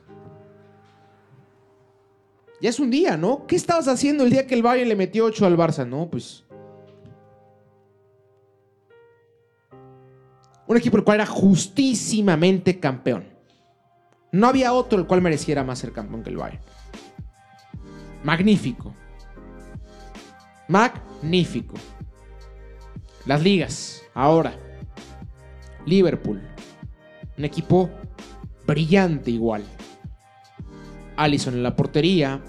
[2.61, 3.45] Ya es un día, ¿no?
[3.45, 5.87] ¿Qué estabas haciendo el día que el Bayern le metió 8 al Barça?
[5.87, 6.44] No, pues.
[10.67, 13.25] Un equipo el cual era justísimamente campeón.
[14.31, 16.61] No había otro el cual mereciera más ser campeón que el Bayern.
[18.23, 18.93] Magnífico.
[20.67, 21.75] Magnífico.
[23.25, 24.55] Las ligas, ahora.
[25.85, 26.41] Liverpool.
[27.37, 27.89] Un equipo
[28.65, 29.63] brillante igual.
[31.15, 32.41] Allison en la portería.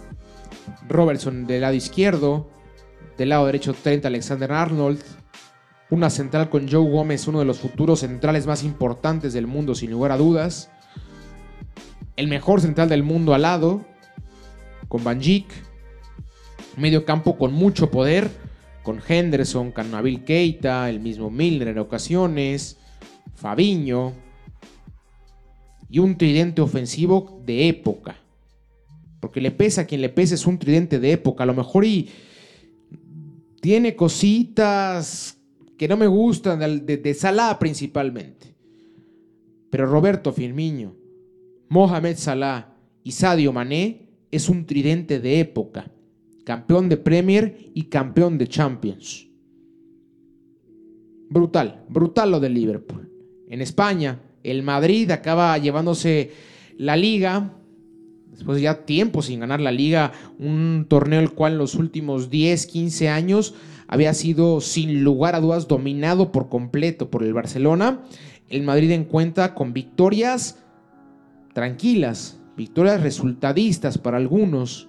[0.89, 2.51] Robertson del lado izquierdo.
[3.19, 5.03] Del lado derecho Trent Alexander Arnold.
[5.89, 9.93] Una central con Joe Gómez, uno de los futuros centrales más importantes del mundo, sin
[9.93, 10.71] lugar a dudas.
[12.17, 13.85] El mejor central del mundo al lado,
[14.89, 15.47] con Van Dijk.
[16.77, 18.31] Medio campo con mucho poder,
[18.83, 22.79] con Henderson, con Nabil Keita, el mismo Milner en ocasiones,
[23.35, 24.13] Fabiño.
[25.89, 28.17] Y un tridente ofensivo de época.
[29.21, 31.45] Porque le pesa a quien le pese, es un tridente de época.
[31.45, 32.11] A lo mejor y
[33.61, 35.36] tiene cositas
[35.77, 38.55] que no me gustan, de, de Salah principalmente.
[39.71, 40.95] Pero Roberto Firmino,
[41.69, 45.91] Mohamed Salah y Sadio Mané es un tridente de época.
[46.45, 49.29] Campeón de Premier y campeón de Champions.
[51.29, 53.11] Brutal, brutal lo del Liverpool.
[53.49, 56.31] En España, el Madrid acaba llevándose
[56.79, 57.53] la liga
[58.37, 62.29] después de ya tiempo sin ganar la liga, un torneo el cual en los últimos
[62.29, 63.55] 10, 15 años
[63.89, 68.03] había sido sin lugar a dudas dominado por completo por el Barcelona.
[68.49, 70.63] El Madrid encuentra con victorias
[71.53, 74.89] tranquilas, victorias resultadistas para algunos,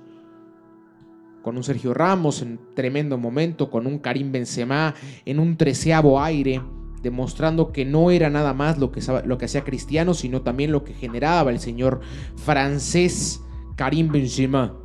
[1.42, 6.62] con un Sergio Ramos en tremendo momento, con un Karim Benzema en un treceavo aire,
[7.02, 10.84] demostrando que no era nada más lo que, lo que hacía Cristiano, sino también lo
[10.84, 12.02] que generaba el señor
[12.36, 13.42] francés
[13.78, 14.76] Karim Benzema.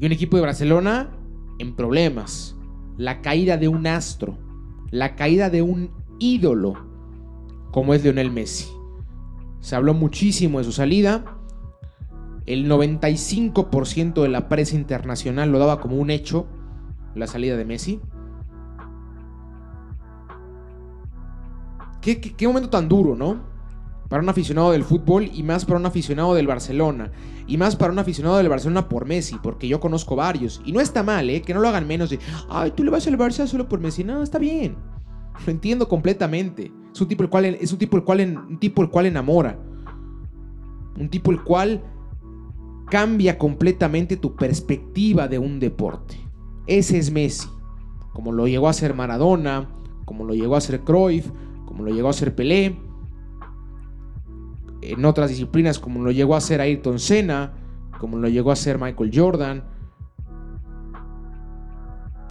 [0.00, 1.10] Y un equipo de Barcelona
[1.58, 2.56] en problemas.
[2.96, 4.38] La caída de un astro.
[4.90, 6.74] La caída de un ídolo
[7.70, 8.68] como es Lionel Messi.
[9.60, 11.24] Se habló muchísimo de su salida.
[12.46, 16.46] El 95% de la prensa internacional lo daba como un hecho,
[17.14, 18.00] la salida de Messi.
[22.00, 23.42] Qué, qué, momento tan duro, ¿no?
[24.08, 27.12] Para un aficionado del fútbol y más para un aficionado del Barcelona.
[27.46, 30.62] Y más para un aficionado del Barcelona por Messi, porque yo conozco varios.
[30.64, 31.42] Y no está mal, ¿eh?
[31.42, 32.18] Que no lo hagan menos de,
[32.48, 34.04] ay, tú le vas al Barça solo por Messi.
[34.04, 34.76] No, está bien.
[35.46, 36.72] Lo entiendo completamente.
[36.92, 39.58] Es un tipo el cual, es un tipo el cual, un tipo el cual enamora.
[40.98, 41.82] Un tipo el cual
[42.90, 46.16] cambia completamente tu perspectiva de un deporte.
[46.66, 47.48] Ese es Messi.
[48.12, 49.68] Como lo llegó a ser Maradona,
[50.04, 51.30] como lo llegó a ser Cruyff,
[51.66, 52.76] como lo llegó a ser Pelé.
[54.82, 57.52] En otras disciplinas como lo llegó a ser Ayrton Senna,
[57.98, 59.64] como lo llegó a ser Michael Jordan.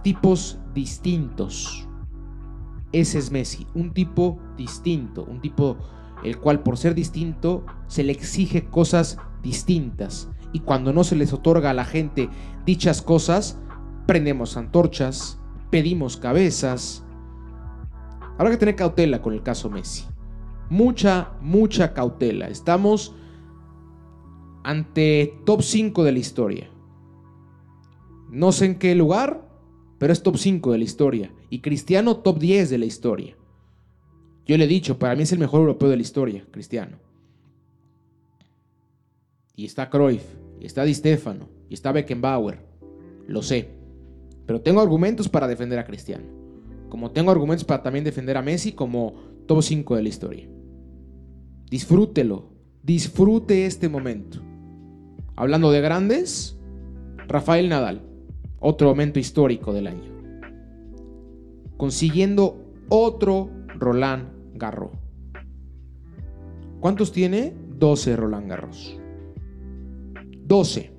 [0.02, 1.88] Tipos distintos
[2.92, 5.76] ese es Messi, un tipo distinto, un tipo
[6.24, 10.30] el cual por ser distinto se le exige cosas distintas.
[10.52, 12.30] Y cuando no se les otorga a la gente
[12.64, 13.60] dichas cosas,
[14.06, 15.38] prendemos antorchas,
[15.70, 17.04] pedimos cabezas.
[18.38, 20.06] Habrá que tener cautela con el caso Messi.
[20.70, 22.48] Mucha, mucha cautela.
[22.48, 23.14] Estamos
[24.64, 26.70] ante top 5 de la historia.
[28.30, 29.48] No sé en qué lugar,
[29.98, 31.32] pero es top 5 de la historia.
[31.48, 33.36] Y Cristiano top 10 de la historia.
[34.46, 36.98] Yo le he dicho, para mí es el mejor europeo de la historia, Cristiano.
[39.56, 40.24] Y está Cruyff,
[40.60, 42.60] y está Di Stefano, y está Beckenbauer.
[43.26, 43.70] Lo sé.
[44.46, 46.24] Pero tengo argumentos para defender a Cristiano.
[46.88, 49.14] Como tengo argumentos para también defender a Messi como
[49.46, 50.48] top 5 de la historia.
[51.70, 52.48] Disfrútelo.
[52.82, 54.40] Disfrute este momento.
[55.36, 56.58] Hablando de grandes,
[57.28, 58.02] Rafael Nadal.
[58.58, 60.10] Otro momento histórico del año.
[61.76, 64.90] Consiguiendo otro Roland Garros.
[66.80, 67.54] ¿Cuántos tiene?
[67.78, 68.98] 12 Roland Garros.
[70.44, 70.90] 12.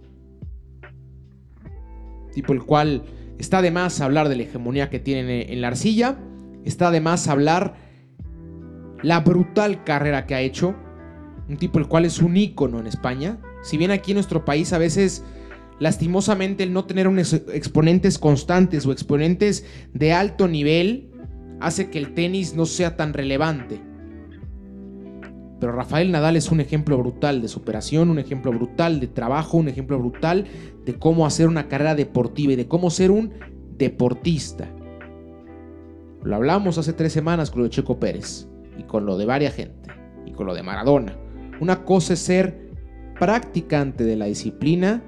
[2.34, 3.04] Tipo el cual
[3.40, 6.20] está de más hablar de la hegemonía que tiene en la arcilla.
[6.64, 7.89] Está de más hablar
[9.04, 10.76] la brutal carrera que ha hecho.
[11.48, 13.40] Un tipo el cual es un ícono en España.
[13.64, 15.24] Si bien aquí en nuestro país a veces
[15.80, 21.10] lastimosamente el no tener unos exponentes constantes o exponentes de alto nivel
[21.60, 23.82] hace que el tenis no sea tan relevante.
[25.60, 29.68] Pero Rafael Nadal es un ejemplo brutal de superación, un ejemplo brutal de trabajo, un
[29.68, 30.46] ejemplo brutal
[30.86, 33.34] de cómo hacer una carrera deportiva y de cómo ser un
[33.78, 34.70] deportista.
[36.24, 38.49] Lo hablamos hace tres semanas con lo Checo Pérez
[38.80, 39.92] y con lo de varias gente
[40.26, 41.16] y con lo de Maradona.
[41.60, 42.70] Una cosa es ser
[43.20, 45.04] practicante de la disciplina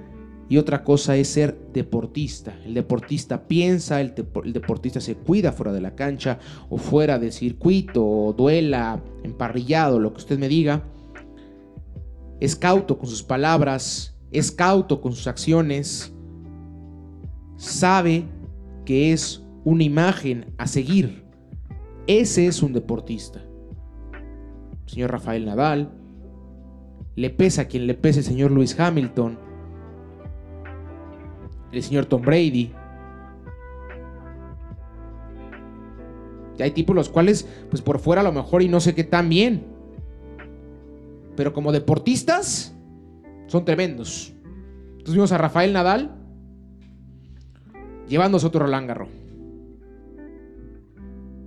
[0.49, 2.53] y otra cosa es ser deportista.
[2.65, 8.05] El deportista piensa, el, deportista se cuida fuera de la cancha o fuera del circuito,
[8.05, 10.83] o duela, emparrillado, lo que usted me diga.
[12.41, 16.13] Es cauto con sus palabras, es cauto con sus acciones.
[17.55, 18.25] Sabe
[18.83, 21.23] que es una imagen a seguir.
[22.07, 23.41] Ese es un deportista.
[24.91, 25.91] Señor Rafael Nadal,
[27.15, 29.51] le pesa a quien le pese el señor Lewis Hamilton
[31.71, 32.71] el señor Tom Brady.
[36.57, 39.03] Y hay tipos los cuales, pues por fuera a lo mejor y no sé qué
[39.03, 39.65] tan bien.
[41.35, 42.75] Pero como deportistas,
[43.47, 44.33] son tremendos.
[44.91, 46.17] Entonces vimos a Rafael Nadal
[48.07, 48.91] llevándose otro Roland.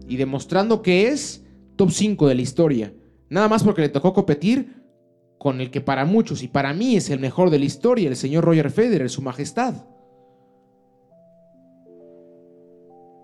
[0.08, 1.44] Y demostrando que es
[1.76, 2.92] top 5 de la historia.
[3.28, 4.84] Nada más porque le tocó competir
[5.38, 8.16] con el que para muchos y para mí es el mejor de la historia, el
[8.16, 9.74] señor Roger Federer, su majestad.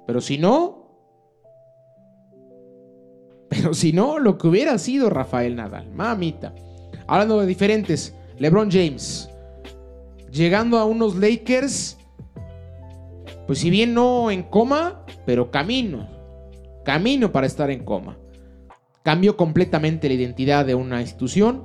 [0.07, 0.81] Pero si no,
[3.49, 6.55] pero si no, lo que hubiera sido Rafael Nadal, mamita.
[7.07, 9.29] Hablando de diferentes, LeBron James,
[10.31, 11.99] llegando a unos Lakers,
[13.47, 16.07] pues si bien no en coma, pero camino,
[16.85, 18.17] camino para estar en coma.
[19.03, 21.65] Cambió completamente la identidad de una institución,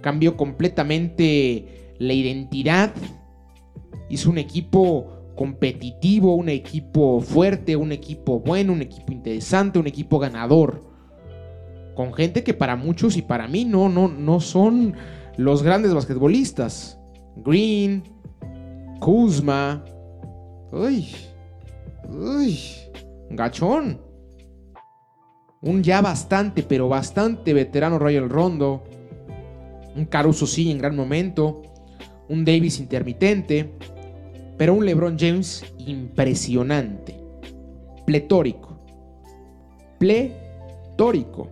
[0.00, 2.94] cambió completamente la identidad.
[4.08, 10.18] Hizo un equipo competitivo, un equipo fuerte, un equipo bueno, un equipo interesante, un equipo
[10.18, 10.82] ganador.
[11.94, 14.94] Con gente que para muchos y para mí no, no, no son
[15.36, 16.98] los grandes basquetbolistas.
[17.36, 18.02] Green,
[18.98, 19.84] Kuzma.
[20.72, 21.08] Uy,
[22.08, 22.58] uy,
[23.30, 24.07] gachón.
[25.60, 28.84] Un ya bastante, pero bastante veterano Royal Rondo.
[29.96, 31.62] Un Caruso sí en gran momento.
[32.28, 33.72] Un Davis intermitente.
[34.56, 37.18] Pero un LeBron James impresionante.
[38.06, 38.78] Pletórico.
[39.98, 41.50] Pletórico.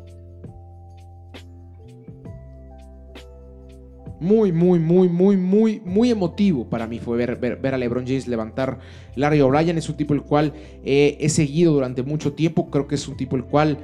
[4.19, 8.79] Muy, muy, muy, muy, muy, muy emotivo para mí fue ver, a LeBron James levantar
[9.14, 9.77] Larry O'Brien.
[9.77, 12.71] Es un tipo el cual he seguido durante mucho tiempo.
[12.71, 13.79] Creo que es un tipo el cual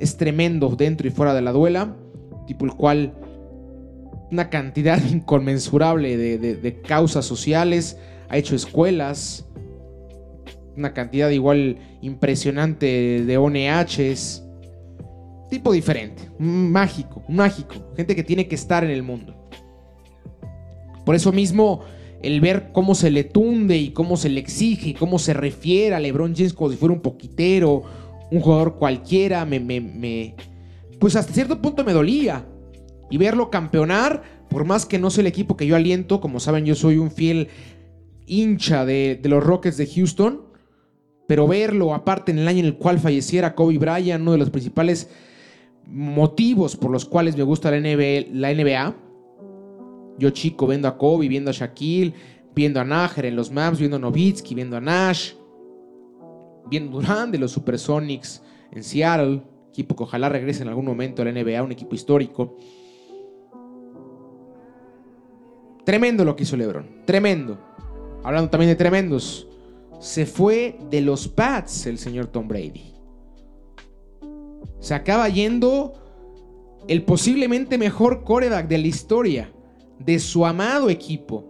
[0.00, 1.96] es tremendo dentro y fuera de la duela.
[2.46, 3.14] Tipo el cual
[4.30, 7.98] una cantidad inconmensurable de, causas sociales.
[8.28, 9.46] Ha hecho escuelas.
[10.76, 14.42] Una cantidad igual impresionante de ONHs.
[15.50, 16.22] Tipo diferente.
[16.38, 17.74] Mágico, mágico.
[17.96, 19.34] Gente que tiene que estar en el mundo.
[21.04, 21.82] Por eso mismo,
[22.22, 25.94] el ver cómo se le tunde y cómo se le exige y cómo se refiere
[25.94, 27.82] a LeBron James como si fuera un poquitero,
[28.34, 30.34] un jugador cualquiera, me, me,
[30.98, 32.46] pues hasta cierto punto me dolía.
[33.10, 36.64] Y verlo campeonar, por más que no sea el equipo que yo aliento, como saben,
[36.64, 37.48] yo soy un fiel
[38.26, 40.42] hincha de, de los Rockets de Houston,
[41.28, 44.50] pero verlo, aparte en el año en el cual falleciera Kobe Bryant, uno de los
[44.50, 45.08] principales
[45.86, 48.96] motivos por los cuales me gusta la NBA,
[50.18, 52.14] yo chico viendo a Kobe, viendo a Shaquille,
[52.54, 55.32] viendo a Najer en los maps, viendo a Novitsky, viendo a Nash,
[56.66, 61.24] viendo Durán de los Supersonics en Seattle, equipo que ojalá regrese en algún momento a
[61.24, 62.56] la NBA, un equipo histórico.
[65.84, 67.58] Tremendo lo que hizo LeBron, tremendo.
[68.22, 69.48] Hablando también de tremendos,
[69.98, 72.94] se fue de los Pats el señor Tom Brady.
[74.78, 75.94] Se acaba yendo
[76.88, 79.52] el posiblemente mejor coreback de la historia
[79.98, 81.48] de su amado equipo,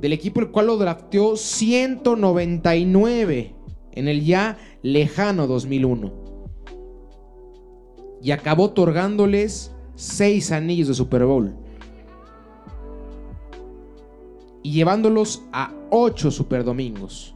[0.00, 3.59] del equipo el cual lo drafteó 199
[3.92, 6.12] en el ya lejano 2001.
[8.22, 11.54] Y acabó otorgándoles 6 anillos de Super Bowl.
[14.62, 17.34] Y llevándolos a 8 Super Domingos.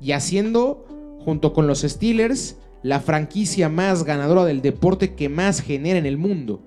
[0.00, 0.86] Y haciendo,
[1.24, 6.16] junto con los Steelers, la franquicia más ganadora del deporte que más genera en el
[6.16, 6.62] mundo.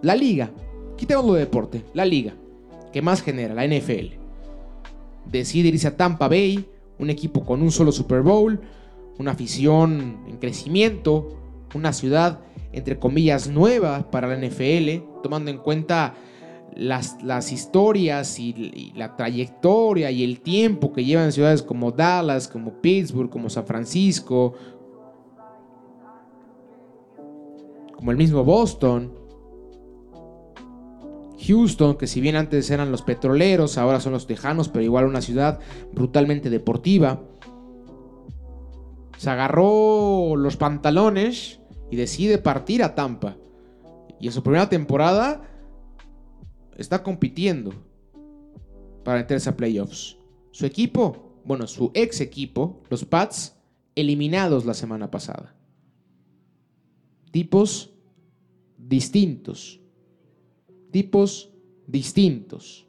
[0.00, 0.52] La liga,
[0.98, 2.34] Quitemos lo de deporte, la liga,
[2.92, 4.16] que más genera, la NFL.
[5.30, 6.66] Decide irse a Tampa Bay,
[6.98, 8.60] un equipo con un solo Super Bowl,
[9.18, 11.36] una afición en crecimiento,
[11.74, 12.40] una ciudad
[12.72, 16.14] entre comillas nueva para la NFL, tomando en cuenta
[16.76, 22.46] las, las historias y, y, la trayectoria y el tiempo que llevan ciudades como Dallas,
[22.46, 24.54] como Pittsburgh, como San Francisco,
[27.94, 29.17] como el mismo Boston.
[31.48, 35.22] Houston, que si bien antes eran los petroleros, ahora son los tejanos, pero igual una
[35.22, 35.58] ciudad
[35.92, 37.24] brutalmente deportiva.
[39.16, 43.36] Se agarró los pantalones y decide partir a Tampa.
[44.20, 45.42] Y en su primera temporada
[46.76, 47.72] está compitiendo
[49.04, 50.18] para meterse a playoffs.
[50.50, 53.56] Su equipo, bueno, su ex equipo, los Pats,
[53.94, 55.54] eliminados la semana pasada.
[57.30, 57.94] Tipos
[58.76, 59.80] distintos
[60.98, 61.48] tipos
[61.86, 62.84] distintos.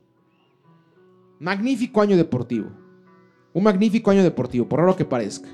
[1.39, 2.71] Magnífico año deportivo.
[3.53, 5.47] Un magnífico año deportivo, por raro que parezca.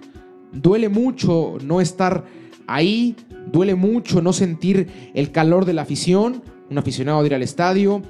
[0.53, 2.23] Duele mucho no estar
[2.65, 3.17] ahí,
[3.51, 8.01] duele mucho no sentir el calor de la afición, un aficionado de ir al estadio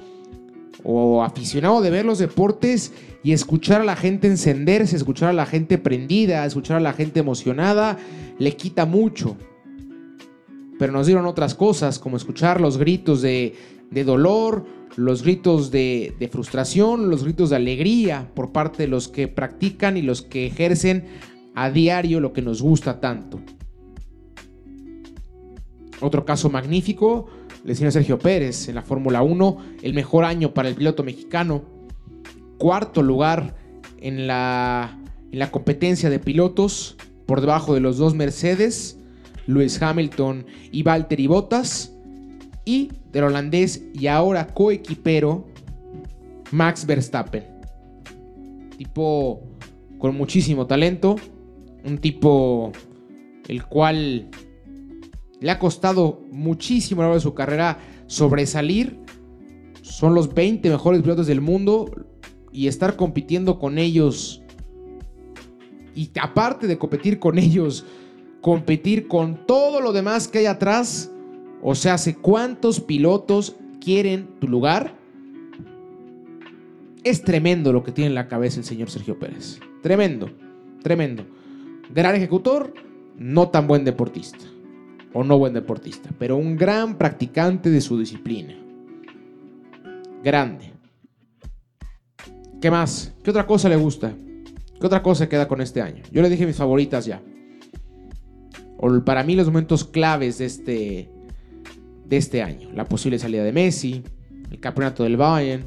[0.83, 5.47] o aficionado de ver los deportes y escuchar a la gente encenderse, escuchar a la
[5.47, 7.97] gente prendida, escuchar a la gente emocionada,
[8.37, 9.37] le quita mucho.
[10.77, 13.55] Pero nos dieron otras cosas, como escuchar los gritos de
[13.91, 19.27] de dolor, los gritos de, frustración, los gritos de alegría por parte de los que
[19.27, 21.05] practican y los que ejercen
[21.53, 23.39] a diario lo que nos gusta tanto.
[26.01, 27.27] Otro caso magnífico,
[27.63, 31.63] le decía Sergio Pérez en la Fórmula 1, el mejor año para el piloto mexicano,
[32.57, 33.55] cuarto lugar
[33.99, 34.99] en la,
[35.31, 38.99] en la competencia de pilotos, por debajo de los dos Mercedes,
[39.47, 41.94] Lewis Hamilton y Valtteri Bottas
[42.65, 45.45] y del holandés y ahora coequipero
[46.51, 47.43] Max Verstappen.
[48.77, 49.41] Tipo
[49.97, 51.15] con muchísimo talento,
[51.85, 52.71] un tipo
[53.47, 54.29] el cual
[55.39, 58.99] le ha costado muchísimo a lo largo de su carrera sobresalir,
[59.81, 61.91] son los 20 mejores pilotos del mundo
[62.51, 64.41] y estar compitiendo con ellos
[65.95, 67.85] y aparte de competir con ellos,
[68.41, 71.09] competir con todo lo demás que hay atrás,
[71.67, 74.93] o sea, ¿cuántos pilotos quieren tu lugar?
[77.03, 79.59] Es tremendo lo que tiene en la cabeza el señor Sergio Pérez.
[79.81, 80.29] Tremendo,
[80.83, 81.25] tremendo.
[81.91, 82.71] Gran ejecutor,
[83.17, 84.45] no tan buen deportista.
[85.11, 88.55] O no buen deportista, pero un gran practicante de su disciplina.
[90.23, 90.71] Grande.
[92.61, 93.11] ¿Qué más?
[93.23, 94.13] ¿Qué otra cosa le gusta?
[94.79, 96.03] ¿Qué otra cosa queda con este año?
[96.11, 97.23] Yo le dije mis favoritas ya.
[98.77, 101.14] O para mí los momentos claves de este,
[102.07, 102.69] de este año.
[102.73, 104.03] La posible salida de Messi,
[104.51, 105.65] el campeonato del Bayern,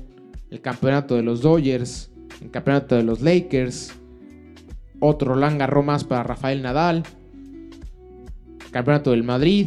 [0.50, 2.10] el campeonato de los Dodgers,
[2.40, 3.92] el campeonato de los Lakers,
[5.00, 7.02] otro Roland Garros más para Rafael Nadal,
[8.64, 9.66] el campeonato del Madrid.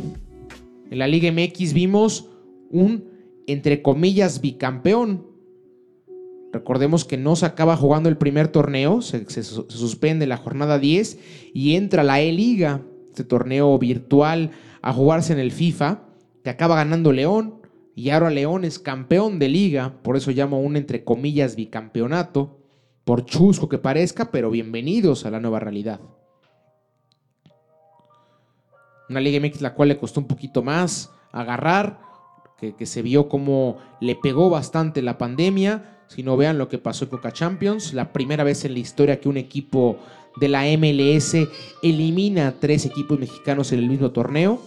[0.90, 2.30] En la Liga MX vimos
[2.70, 3.06] un,
[3.48, 5.32] entre comillas, bicampeón
[6.52, 11.18] Recordemos que no se acaba jugando el primer torneo, se, suspende la jornada 10
[11.54, 14.52] y entra la E-Liga, este torneo virtual,
[14.82, 16.04] a jugarse en el FIFA,
[16.44, 17.62] que acaba ganando León
[17.96, 22.60] y ahora León es campeón de liga, por eso llamo un entre comillas bicampeonato,
[23.04, 26.00] por chusco que parezca, pero bienvenidos a la nueva realidad.
[29.10, 32.00] Una Liga MX la cual le costó un poquito más agarrar,
[32.58, 36.78] que, que se vio como le pegó bastante la pandemia, si no vean lo que
[36.78, 39.98] pasó en Coca Champions, la primera vez en la historia que un equipo
[40.38, 41.36] de la MLS
[41.82, 44.62] elimina a tres equipos mexicanos en el mismo torneo.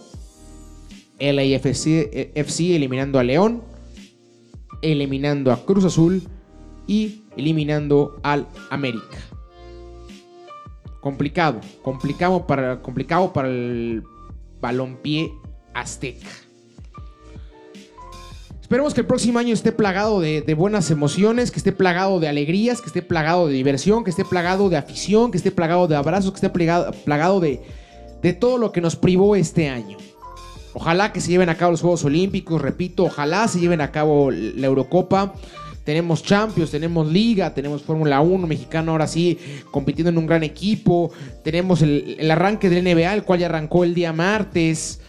[1.19, 3.63] LAFC FC eliminando a León,
[4.81, 6.23] eliminando a Cruz Azul
[6.87, 9.17] y eliminando al América.
[11.01, 14.03] Complicado, complicado para, complicado para el
[14.59, 15.31] balompié
[15.73, 16.27] azteca.
[18.65, 22.81] Esperemos que el próximo año esté plagado de, buenas emociones, que esté plagado de alegrías,
[22.81, 26.31] que esté plagado de diversión, que esté plagado de afición, que esté plagado de abrazos,
[26.31, 29.97] que esté plagado, de todo lo que nos privó este año.
[30.75, 34.29] Ojalá que se lleven a cabo los Juegos Olímpicos, repito, ojalá se lleven a cabo
[34.29, 35.33] la Eurocopa.
[35.85, 39.39] Tenemos Champions, tenemos Liga, tenemos Fórmula 1 mexicano ahora sí
[39.71, 41.11] compitiendo en un gran equipo.
[41.45, 44.99] Tenemos el, arranque del NBA, el cual ya arrancó el día martes.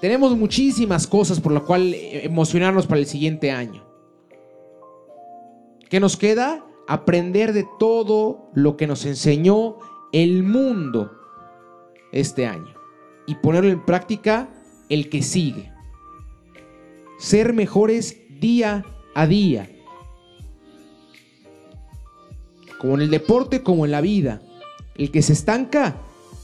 [0.00, 3.84] Tenemos muchísimas cosas por lo cual emocionarnos para el siguiente año.
[5.90, 6.64] ¿Qué nos queda?
[6.86, 9.78] Aprender de todo lo que nos enseñó
[10.12, 11.10] el mundo
[12.12, 12.75] este año
[13.26, 14.48] y ponerlo en práctica
[14.88, 15.72] el que sigue.
[17.18, 19.70] Ser mejores día a día.
[22.78, 24.42] Como en el deporte, como en la vida.
[24.96, 25.96] El que se estanca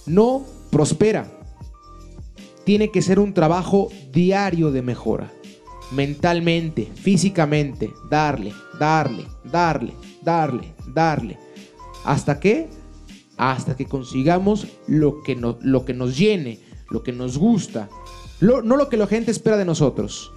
[0.06, 1.42] no prospera
[2.64, 5.32] tiene que ser un trabajo diario de mejora.
[5.90, 11.38] Mentalmente, físicamente, darle, darle, darle, darle, darle.
[12.04, 12.68] ¿Hasta qué?
[13.36, 16.60] Hasta que consigamos lo que, lo que nos llene,
[16.92, 17.88] lo que nos gusta.
[18.40, 20.32] no lo que la gente espera de nosotros.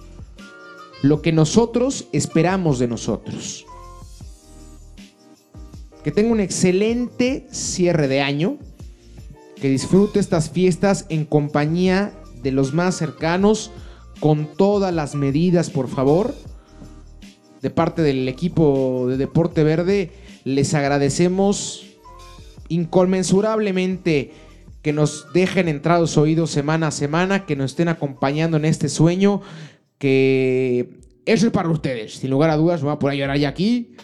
[1.02, 3.66] Lo que nosotros esperamos de nosotros.
[6.02, 8.58] Que tenga un excelente cierre de año
[9.56, 13.70] que disfrute estas fiestas en compañía de los más cercanos,
[14.20, 16.34] con todas las medidas, por favor.
[17.62, 20.12] De parte del equipo de Deporte Verde,
[20.44, 21.86] les agradecemos
[22.68, 24.32] inconmensurablemente
[24.86, 29.40] que nos dejen entrar oídos semana a semana, que nos estén acompañando en este sueño,
[29.98, 33.44] que eso es para ustedes, sin lugar a dudas, me voy a poner a llorar
[33.46, 33.96] aquí.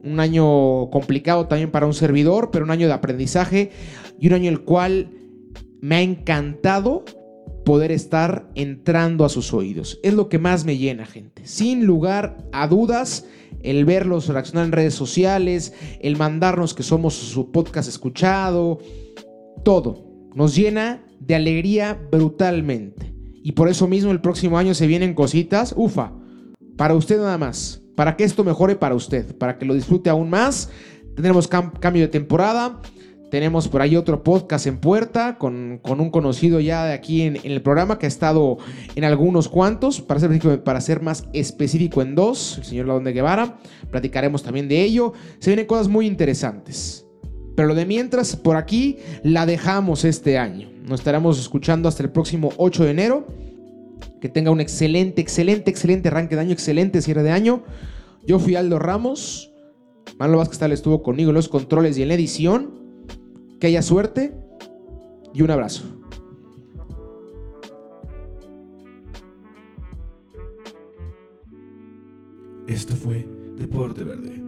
[0.00, 3.72] Un año complicado también para un servidor, pero un año de aprendizaje
[4.20, 5.10] y un año el cual
[5.80, 7.04] me ha encantado
[7.64, 9.98] poder estar entrando a sus oídos.
[10.04, 11.48] Es lo que más me llena, gente.
[11.48, 13.26] Sin lugar a dudas,
[13.64, 18.78] el verlos reaccionar en redes sociales, el mandarnos que somos su podcast escuchado,
[19.64, 23.14] todo nos llena de alegría brutalmente.
[23.42, 26.12] Y por eso mismo el próximo año se vienen cositas, ufa,
[26.76, 30.30] para usted nada más, para que esto mejore para usted, para que lo disfrute aún
[30.30, 30.70] más.
[31.14, 32.80] Tendremos cambio de temporada.
[33.30, 37.60] Tenemos por ahí otro podcast en puerta con, un conocido ya de aquí en, el
[37.60, 38.58] programa que ha estado
[38.94, 43.12] en algunos cuantos, para ser, para ser más específico en dos, el señor Ladón de
[43.12, 43.58] Guevara.
[43.90, 45.12] Platicaremos también de ello.
[45.40, 47.07] Se vienen cosas muy interesantes.
[47.58, 50.70] Pero lo de mientras, por aquí la dejamos este año.
[50.84, 53.26] Nos estaremos escuchando hasta el próximo 8 de enero.
[54.20, 57.64] Que tenga un excelente, excelente, excelente arranque de año, excelente cierre de año.
[58.24, 59.52] Yo fui Aldo Ramos.
[60.20, 62.78] Manolo Vázquez tal estuvo conmigo en los controles y en la edición.
[63.58, 64.32] Que haya suerte
[65.34, 65.82] y un abrazo.
[72.68, 74.47] Esto fue Deporte Verde,